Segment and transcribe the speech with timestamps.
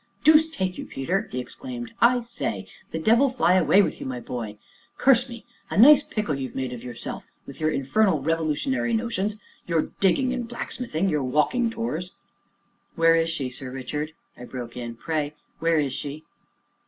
[0.23, 4.19] "Deuce take you, Peter!" he exclaimed; "I say the devil fly away with you, my
[4.19, 4.57] boy!
[4.97, 5.45] curse me!
[5.69, 9.35] a nice pickle you've made of yourself, with your infernal Revolutionary notions
[9.67, 12.13] your digging and blacksmithing, your walking tours"
[12.95, 16.23] "Where is she, Sir Richard?" I broke in; "pray, where is she?"